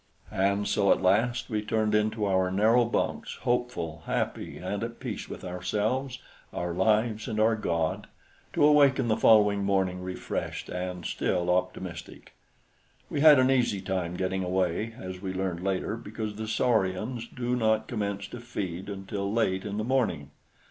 [0.31, 5.29] And so at last we turned into our narrow bunks, hopeful, happy and at peace
[5.29, 6.17] with ourselves,
[6.51, 8.07] our lives and our God,
[8.53, 12.33] to awaken the following morning refreshed and still optimistic.
[13.11, 17.55] We had an easy time getting away as we learned later, because the saurians do
[17.55, 20.31] not commence to feed until late in the morning.